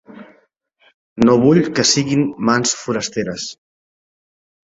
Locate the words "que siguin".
1.79-2.25